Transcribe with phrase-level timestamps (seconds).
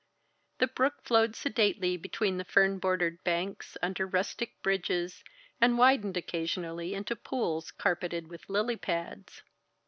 [0.57, 5.23] The brook flowed sedately between fern bordered banks, under rustic bridges,
[5.61, 9.43] and widened occasionally into pools carpeted with lily pads.